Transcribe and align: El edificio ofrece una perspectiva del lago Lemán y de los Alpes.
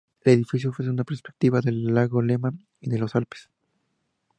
El 0.23 0.33
edificio 0.33 0.71
ofrece 0.71 0.89
una 0.89 1.03
perspectiva 1.03 1.61
del 1.61 1.93
lago 1.93 2.23
Lemán 2.23 2.65
y 2.79 2.89
de 2.89 2.97
los 2.97 3.15
Alpes. 3.15 3.51